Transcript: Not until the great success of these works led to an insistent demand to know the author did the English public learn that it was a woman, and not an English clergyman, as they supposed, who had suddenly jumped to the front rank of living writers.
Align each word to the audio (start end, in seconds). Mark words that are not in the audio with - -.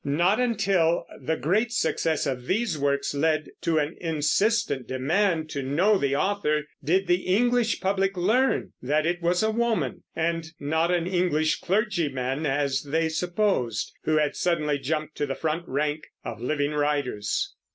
Not 0.03 0.39
until 0.39 1.05
the 1.21 1.35
great 1.37 1.71
success 1.71 2.25
of 2.25 2.47
these 2.47 2.75
works 2.75 3.13
led 3.13 3.51
to 3.61 3.77
an 3.77 3.95
insistent 4.01 4.87
demand 4.87 5.51
to 5.51 5.61
know 5.61 5.99
the 5.99 6.15
author 6.15 6.63
did 6.83 7.05
the 7.05 7.27
English 7.27 7.81
public 7.81 8.17
learn 8.17 8.73
that 8.81 9.05
it 9.05 9.21
was 9.21 9.43
a 9.43 9.51
woman, 9.51 10.01
and 10.15 10.51
not 10.59 10.89
an 10.89 11.05
English 11.05 11.59
clergyman, 11.59 12.47
as 12.47 12.81
they 12.81 13.09
supposed, 13.09 13.91
who 14.05 14.17
had 14.17 14.35
suddenly 14.35 14.79
jumped 14.79 15.15
to 15.17 15.27
the 15.27 15.35
front 15.35 15.67
rank 15.67 16.07
of 16.25 16.41
living 16.41 16.71
writers. 16.71 17.53